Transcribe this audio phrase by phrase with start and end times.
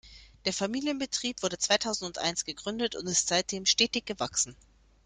[0.45, 4.55] Der Familienbetrieb wurde zweitausendeins gegründet und ist seitdem stetig gewachsen.